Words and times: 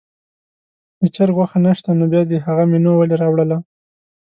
د 0.99 1.01
چرګ 1.15 1.35
غوښه 1.37 1.57
نه 1.65 1.71
شته 1.77 1.89
نو 1.99 2.05
بیا 2.11 2.21
دې 2.29 2.37
هغه 2.45 2.63
مینو 2.71 2.91
ولې 2.97 3.15
راوړله. 3.21 3.57